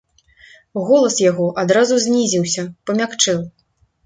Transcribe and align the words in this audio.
Голас 0.87 1.17
яго 1.31 1.45
адразу 1.65 2.01
знізіўся, 2.07 2.65
памякчэў. 2.89 3.39